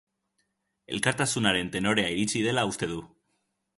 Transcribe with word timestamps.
Elkartasunaren 0.95 1.69
tenorea 1.75 2.15
iritxi 2.15 2.43
dela 2.49 2.65
uste 2.71 2.91
du. 2.95 2.99